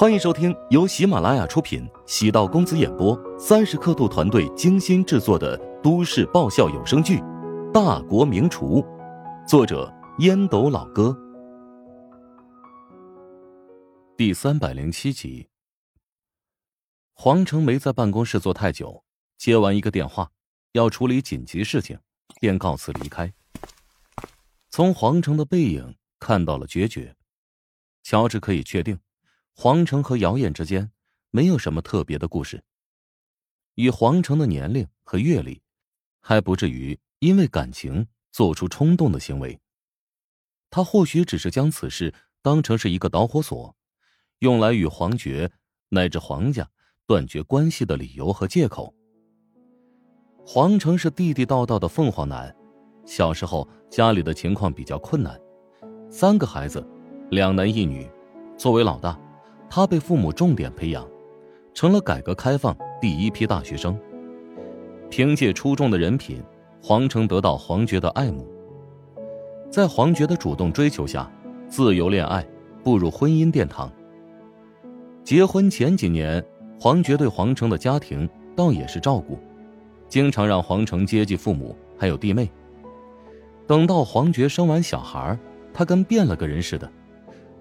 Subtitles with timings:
[0.00, 7.18] 欢迎收听由喜马拉雅出品、喜道公子演播、三十刻度团队精心制作的都市爆笑有声剧
[7.70, 8.80] 《大国名厨》，
[9.46, 11.14] 作者烟斗老哥，
[14.16, 15.46] 第三百零七集。
[17.12, 19.04] 黄成没在办公室坐太久，
[19.36, 20.30] 接完一个电话，
[20.72, 21.98] 要处理紧急事情，
[22.40, 23.30] 便告辞离开。
[24.70, 27.14] 从黄成的背影看到了决绝，
[28.02, 28.98] 乔治可以确定。
[29.62, 30.90] 皇城和姚燕之间
[31.30, 32.64] 没有什么特别的故事。
[33.74, 35.60] 以皇城的年龄和阅历，
[36.18, 39.60] 还不至于因为感情做出冲动的行为。
[40.70, 43.76] 他或许只是将此事当成是一个导火索，
[44.38, 45.52] 用来与皇爵
[45.90, 46.66] 乃至皇家
[47.06, 48.94] 断绝关系的理由和借口。
[50.46, 52.56] 皇城是地地道道的凤凰男，
[53.04, 55.38] 小时候家里的情况比较困难，
[56.10, 56.82] 三个孩子，
[57.30, 58.10] 两男一女，
[58.56, 59.20] 作为老大。
[59.72, 61.06] 他被父母重点培养，
[61.72, 63.96] 成了改革开放第一批大学生。
[65.08, 66.42] 凭借出众的人品，
[66.82, 68.44] 黄成得到黄觉的爱慕。
[69.70, 71.30] 在黄觉的主动追求下，
[71.68, 72.44] 自由恋爱，
[72.82, 73.88] 步入婚姻殿堂。
[75.22, 76.44] 结婚前几年，
[76.80, 79.38] 黄觉对黄成的家庭倒也是照顾，
[80.08, 82.50] 经常让黄成接济父母还有弟妹。
[83.68, 85.38] 等到黄觉生完小孩，
[85.72, 86.90] 他跟变了个人似的。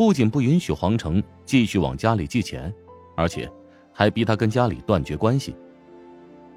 [0.00, 2.72] 不仅不允许黄成继续往家里寄钱，
[3.14, 3.46] 而且
[3.92, 5.54] 还逼他跟家里断绝关系。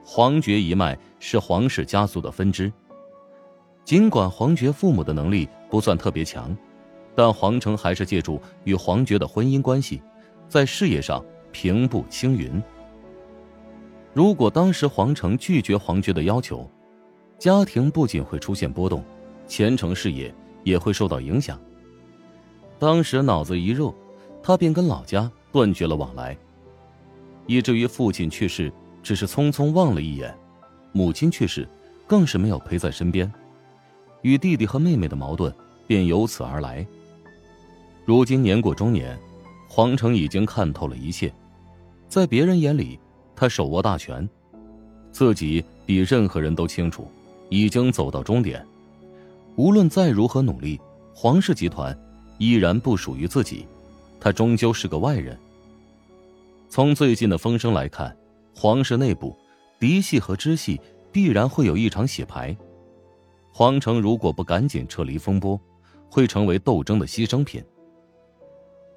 [0.02, 2.72] 黄觉一脉是黄氏家族的分支。
[3.84, 6.56] 尽管黄觉父母的能力不算特别强，
[7.14, 10.02] 但黄成还是借助与黄觉的婚姻关系，
[10.48, 11.22] 在事业上
[11.52, 12.64] 平步青云。
[14.14, 16.66] 如果当时黄成拒绝黄觉的要求，
[17.38, 19.04] 家庭不仅会出现波动，
[19.46, 20.34] 前程事业
[20.64, 21.60] 也会受到影响。
[22.84, 23.94] 当时脑子一热，
[24.44, 26.38] 他便跟老家断绝了往来，
[27.48, 28.70] 以至于父亲去世
[29.02, 30.38] 只是匆匆望了一眼，
[30.92, 31.66] 母亲去世
[32.06, 33.32] 更是没有陪在身边，
[34.22, 35.50] 与弟弟和妹妹的矛盾
[35.88, 36.86] 便由此而来。
[38.04, 39.18] 如今年过中年，
[39.70, 41.34] 黄成已经看透了一切，
[42.10, 43.00] 在别人眼里，
[43.34, 44.28] 他手握大权，
[45.10, 47.08] 自己比任何人都清楚，
[47.48, 48.62] 已经走到终点，
[49.56, 50.78] 无论再如何努力，
[51.16, 51.98] 黄氏集团。
[52.44, 53.66] 依然不属于自己，
[54.20, 55.40] 他终究是个外人。
[56.68, 58.14] 从最近的风声来看，
[58.54, 59.34] 皇室内部
[59.80, 62.54] 嫡系和支系必然会有一场洗牌。
[63.54, 65.58] 皇城如果不赶紧撤离风波，
[66.10, 67.64] 会成为斗争的牺牲品。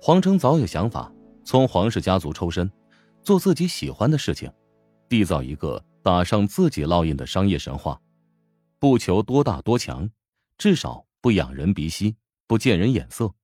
[0.02, 1.12] 皇城早有想法，
[1.44, 2.68] 从皇室家族抽身，
[3.22, 4.50] 做自己喜欢的事情，
[5.08, 8.00] 缔造一个打上自己烙印的商业神话，
[8.80, 10.10] 不求多大多强，
[10.58, 12.16] 至少不仰人鼻息。
[12.46, 13.34] 不见人眼色。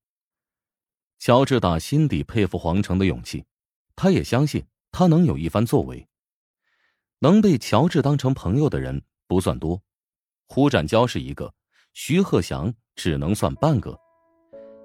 [1.18, 3.44] 乔治打心底佩服黄成的勇气，
[3.94, 6.08] 他也相信他能有一番作为。
[7.20, 9.80] 能被乔治当成朋友的人不算多，
[10.48, 11.54] 胡展娇是一个，
[11.92, 13.96] 徐鹤祥只能算半个，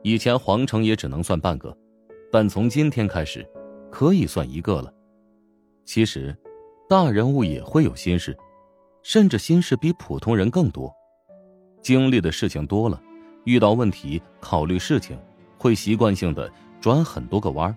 [0.03, 1.75] 以前黄成也只能算半个，
[2.31, 3.43] 但从今天开始，
[3.91, 4.93] 可以算一个了。
[5.83, 6.37] 其实，
[6.87, 8.37] 大人物也会有心事，
[9.01, 10.93] 甚至心事比普通人更多，
[11.81, 13.01] 经历的事情多了。
[13.47, 15.17] 遇到问题，考虑事情，
[15.57, 17.73] 会习惯性的转很多个弯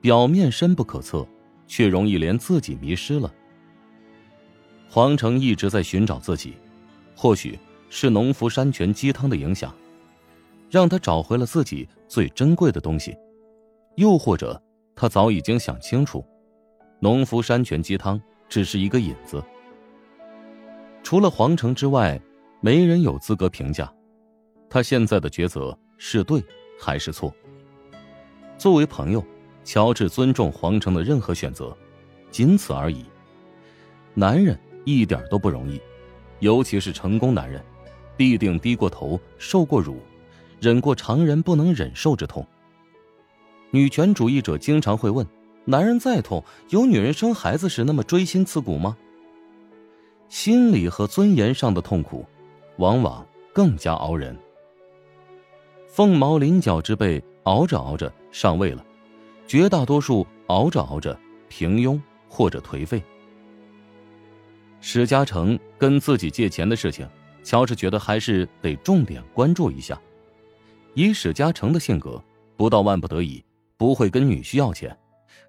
[0.00, 1.28] 表面深不可测，
[1.66, 3.30] 却容易连自己迷失了。
[4.88, 6.54] 黄成一直在寻找自己，
[7.14, 7.58] 或许
[7.90, 9.70] 是农夫山泉鸡汤的影响，
[10.70, 13.12] 让他找回了自己最珍贵的东西；
[13.96, 14.58] 又或者
[14.96, 16.24] 他早已经想清楚，
[17.00, 19.44] 农夫山泉鸡汤只是一个引子。
[21.02, 22.18] 除了黄成之外，
[22.62, 23.92] 没人有资格评价。
[24.70, 26.40] 他现在的抉择是对
[26.78, 27.34] 还是错？
[28.56, 29.22] 作为朋友，
[29.64, 31.76] 乔治尊重黄成的任何选择，
[32.30, 33.04] 仅此而已。
[34.14, 35.80] 男人一点都不容易，
[36.38, 37.60] 尤其是成功男人，
[38.16, 39.98] 必定低过头、受过辱，
[40.60, 42.46] 忍过常人不能忍受之痛。
[43.72, 45.26] 女权主义者经常会问：
[45.64, 48.96] 男人再痛，有女人生孩子时那么锥心刺骨吗？
[50.28, 52.24] 心理和尊严上的痛苦，
[52.76, 54.36] 往往更加熬人。
[55.90, 58.86] 凤毛麟角之辈熬着熬着上位了，
[59.48, 63.02] 绝大多数熬着熬着平庸或者颓废。
[64.80, 67.08] 史嘉诚跟自己借钱的事情，
[67.42, 70.00] 乔治觉得还是得重点关注一下。
[70.94, 72.22] 以史嘉诚的性格，
[72.56, 73.44] 不到万不得已
[73.76, 74.96] 不会跟女婿要钱，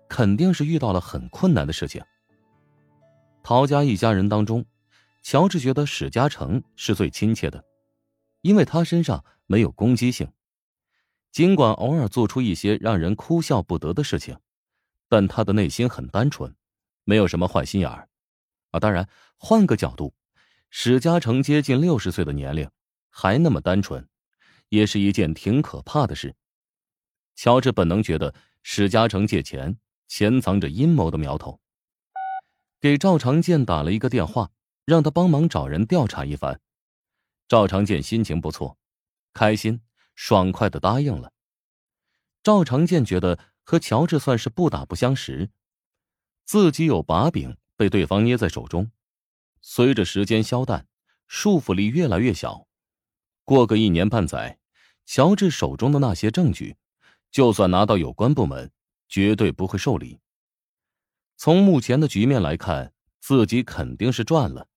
[0.09, 2.01] 肯定是遇到了很困难的事情。
[3.43, 4.65] 陶家一家人当中，
[5.21, 7.63] 乔治觉得史嘉诚是最亲切的，
[8.41, 9.23] 因为他身上。
[9.47, 10.31] 没有攻击性，
[11.29, 14.39] 尽管偶尔做出一些让人哭笑不得的事情，
[15.09, 16.55] 但他的内心很单纯，
[17.03, 18.07] 没有什么坏心眼儿。
[18.69, 20.13] 啊，当然，换个角度，
[20.69, 22.69] 史嘉诚接近六十岁的年龄
[23.09, 24.07] 还那么单纯，
[24.69, 26.33] 也是一件挺可怕的事。
[27.35, 28.33] 乔治本能觉得
[28.63, 29.77] 史嘉诚借钱
[30.07, 31.59] 潜藏着阴谋的苗头，
[32.79, 34.51] 给赵长健打了一个电话，
[34.85, 36.61] 让他帮忙找人调查一番。
[37.51, 38.77] 赵长健心情不错，
[39.33, 39.81] 开心。
[40.15, 41.33] 爽快的答应了。
[42.43, 45.49] 赵长健觉得和乔治算是不打不相识，
[46.45, 48.89] 自己有把柄被对方捏在手中。
[49.61, 50.87] 随着时间消淡，
[51.27, 52.69] 束缚力越来越小。
[53.43, 54.57] 过个一年半载，
[55.05, 56.77] 乔治手中的那些证据，
[57.31, 58.71] 就算拿到有关部门，
[59.09, 60.21] 绝对不会受理。
[61.35, 64.69] 从目前的局面来看，自己肯定是赚了，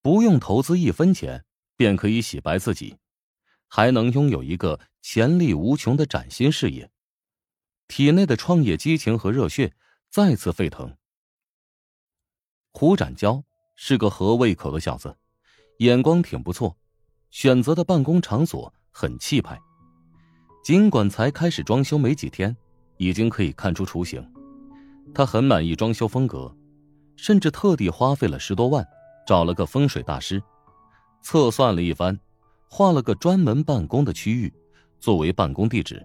[0.00, 1.44] 不用投资一分钱，
[1.82, 2.96] 便可以洗白自己。
[3.66, 6.88] 还能拥有一个潜力无穷的崭新事业，
[7.88, 9.72] 体内的创业激情和热血
[10.10, 10.94] 再次沸腾。
[12.70, 13.42] 胡展娇
[13.74, 15.16] 是个合胃口的小子，
[15.78, 16.76] 眼光挺不错，
[17.30, 19.58] 选择的办公场所很气派。
[20.62, 22.54] 尽管才开始装修没几天，
[22.98, 24.22] 已经可以看出雏形。
[25.14, 26.54] 他很满意装修风格，
[27.16, 28.86] 甚至特地花费了十多万，
[29.26, 30.42] 找了个风水大师，
[31.22, 32.18] 测算了一番。
[32.68, 34.50] 画了个专门办公的区域，
[34.98, 36.02] 作为办公地址。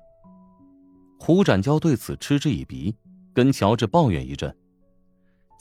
[1.18, 2.94] 胡展娇对此嗤之以鼻，
[3.34, 4.54] 跟乔治抱怨一阵。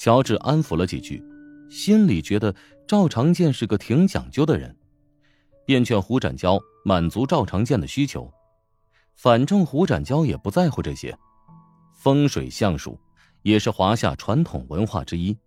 [0.01, 1.23] 乔治安抚了几句，
[1.71, 2.53] 心里觉得
[2.89, 4.77] 赵长健是个挺讲究的人，
[5.65, 8.29] 便劝胡展娇满足赵长健的需求。
[9.15, 11.17] 反正胡展娇也不在乎这些，
[11.95, 12.99] 风水相术
[13.43, 15.39] 也是华夏传统文化之一。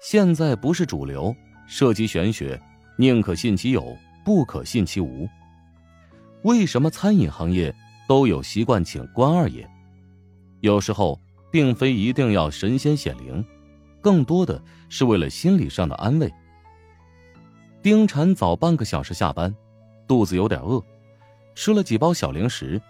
[0.00, 1.34] 现在不是主流，
[1.66, 2.62] 涉及玄学，
[2.96, 3.96] 宁可信其有。
[4.24, 5.28] 不可信其无。
[6.42, 7.72] 为什么餐饮行业
[8.08, 9.64] 都有习惯请关二爷？
[10.62, 13.46] 有时候并非一定要神仙显灵，
[14.00, 16.28] 更多的是为了心理上的安慰。
[17.84, 19.54] 丁婵早半个小时下班，
[20.08, 20.82] 肚子有点饿，
[21.54, 22.82] 吃了几包小零食。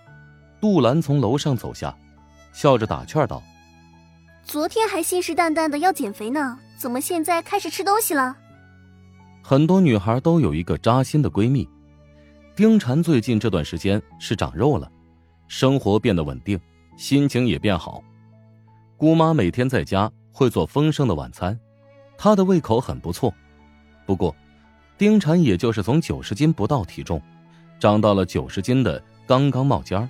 [0.59, 1.95] 杜兰从楼上走下，
[2.55, 3.43] 笑着打趣道
[4.43, 8.39] ：“昨天还信誓旦旦的要减肥呢，怎么现在开始吃东西了？”
[9.49, 11.69] 很多女孩都有一个扎心的闺蜜，
[12.57, 14.91] 丁婵最近这段时间是长肉了，
[15.47, 16.59] 生活变得稳定，
[16.97, 18.03] 心情也变好。
[18.97, 21.57] 姑妈每天在家会做丰盛的晚餐，
[22.19, 23.33] 她的胃口很不错。
[24.05, 24.35] 不过，
[24.99, 27.23] 丁婵也就是从九十斤不到体重，
[27.79, 30.09] 长到了九十斤的刚刚冒尖儿。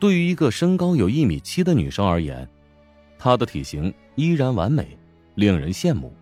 [0.00, 2.48] 对于一个身高有一米七的女生而言，
[3.16, 4.98] 她的体型依然完美，
[5.36, 6.12] 令人羡慕。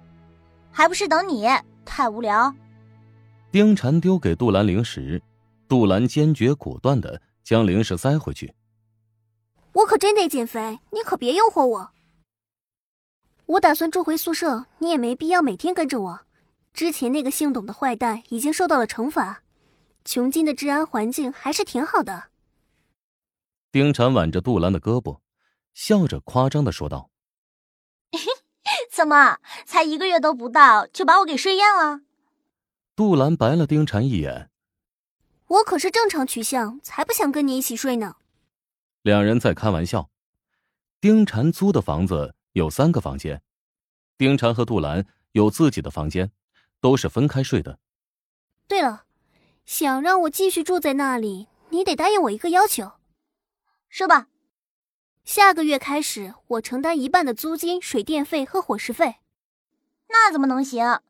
[0.79, 1.45] 还不是等你，
[1.85, 2.55] 太无聊。
[3.51, 5.21] 丁婵丢给杜兰零食，
[5.67, 8.55] 杜兰坚决果断的将零食塞回去。
[9.73, 11.91] 我可真得减肥，你可别诱惑我。
[13.47, 16.21] 我打算住回宿舍，你也没必要每天跟着我。
[16.73, 19.43] 之前那个姓董的坏蛋已经受到了惩罚，
[20.05, 22.29] 琼金的治安环境还是挺好的。
[23.73, 25.19] 丁婵挽着杜兰的胳膊，
[25.75, 27.11] 笑着夸张的说道。
[28.99, 32.01] 怎么，才一个月都不到，就把我给睡厌了？
[32.97, 34.51] 杜兰白了丁婵一眼。
[35.47, 38.17] 我可是正常取向，才不想跟你一起睡呢。
[39.03, 40.11] 两人在开玩笑。
[41.01, 43.41] 丁婵租的房子有三个房间，
[44.17, 46.33] 丁婵和杜兰有自己的房间，
[46.81, 47.79] 都是分开睡的。
[48.67, 49.05] 对了，
[49.65, 52.95] 想让我继续住在那里，你得答应我一个要求。
[53.89, 54.27] 说吧。
[55.29, 59.17] 下个月开始，我承担一半的租金、水电费和伙食费。
[60.09, 61.03] 那怎么能行？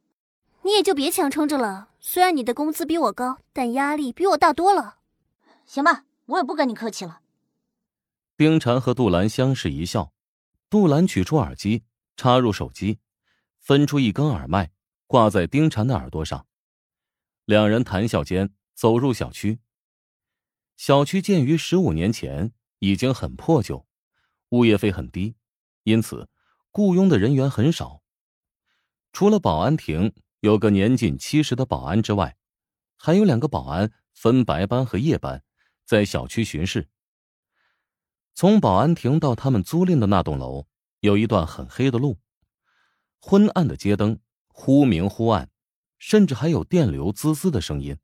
[0.62, 1.90] 你也就别强撑着了。
[2.00, 4.96] 虽然你的工资比我高，但压力比我大多了。
[5.66, 7.20] 行吧，我也不跟你客气了。
[8.36, 10.12] 丁婵和杜兰相视一笑，
[10.68, 11.84] 杜兰取出耳机，
[12.16, 12.98] 插入手机，
[13.60, 14.72] 分出一根耳麦，
[15.06, 16.44] 挂在丁婵的耳朵上。
[17.44, 19.60] 两人谈笑间走入小区。
[20.76, 23.86] 小区建于十五年前，已经很破旧。
[24.50, 25.34] 物业费很低，
[25.84, 26.28] 因此
[26.70, 28.02] 雇佣的人员很少。
[29.12, 32.36] 除了保安亭有个年近七十的保安之外，
[32.96, 35.42] 还有两个保安分白班和夜班，
[35.84, 36.88] 在小区巡视。
[38.34, 40.66] 从保安亭到他们租赁的那栋楼，
[41.00, 42.18] 有一段很黑的路，
[43.20, 45.50] 昏暗的街灯忽明忽暗，
[45.98, 47.98] 甚至还有电流滋滋的声音，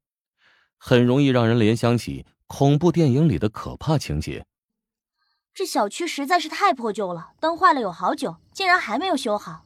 [0.77, 4.47] 很容易让人联想起恐怖电影里的可怕情节。
[5.55, 9.65] 这小区实在是太破旧了，灯坏了有好久，竟然还没有修好。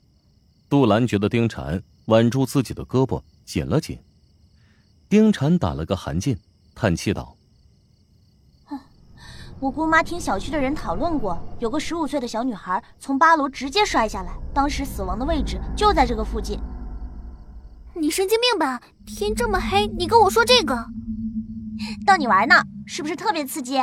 [0.68, 3.98] 杜兰觉得丁婵挽住自己的胳膊紧了紧，
[5.08, 6.36] 丁婵打了个寒噤，
[6.74, 7.34] 叹气道
[9.58, 16.60] ：“我姑妈听小区的人讨论过，有个十五岁的小女孩从八楼直接摔下来，当时死亡的位置就在这个附近。
[17.94, 18.82] 你神经病吧？
[19.06, 20.86] 天这么黑，你跟我说这个？
[22.06, 23.82] 逗你玩呢，是不是特别刺激？